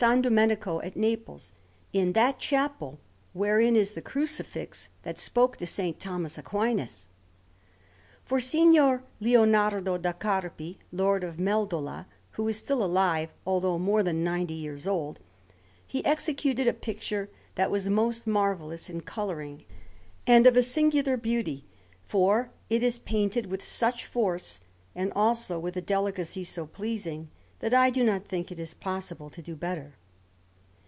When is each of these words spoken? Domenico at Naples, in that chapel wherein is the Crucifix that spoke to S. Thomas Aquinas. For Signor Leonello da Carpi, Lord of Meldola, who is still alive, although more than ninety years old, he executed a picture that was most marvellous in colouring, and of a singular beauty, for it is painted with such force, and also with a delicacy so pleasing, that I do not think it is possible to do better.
Domenico 0.23 0.81
at 0.81 0.95
Naples, 0.95 1.53
in 1.93 2.13
that 2.13 2.39
chapel 2.39 2.97
wherein 3.33 3.75
is 3.75 3.93
the 3.93 4.01
Crucifix 4.01 4.89
that 5.03 5.19
spoke 5.19 5.57
to 5.57 5.65
S. 5.65 5.79
Thomas 5.99 6.39
Aquinas. 6.39 7.05
For 8.25 8.39
Signor 8.39 9.03
Leonello 9.21 10.01
da 10.01 10.11
Carpi, 10.13 10.79
Lord 10.91 11.23
of 11.23 11.37
Meldola, 11.37 12.07
who 12.31 12.47
is 12.47 12.57
still 12.57 12.83
alive, 12.83 13.29
although 13.45 13.77
more 13.77 14.01
than 14.01 14.23
ninety 14.23 14.55
years 14.55 14.87
old, 14.87 15.19
he 15.85 16.03
executed 16.03 16.65
a 16.65 16.73
picture 16.73 17.29
that 17.53 17.69
was 17.69 17.87
most 17.87 18.25
marvellous 18.25 18.89
in 18.89 19.01
colouring, 19.01 19.65
and 20.25 20.47
of 20.47 20.57
a 20.57 20.63
singular 20.63 21.15
beauty, 21.15 21.63
for 22.07 22.49
it 22.71 22.81
is 22.81 22.97
painted 22.97 23.45
with 23.45 23.61
such 23.63 24.07
force, 24.07 24.61
and 24.95 25.13
also 25.15 25.59
with 25.59 25.77
a 25.77 25.79
delicacy 25.81 26.43
so 26.43 26.65
pleasing, 26.65 27.29
that 27.59 27.75
I 27.75 27.91
do 27.91 28.03
not 28.03 28.25
think 28.25 28.51
it 28.51 28.57
is 28.57 28.73
possible 28.73 29.29
to 29.29 29.39
do 29.39 29.53
better. 29.55 29.93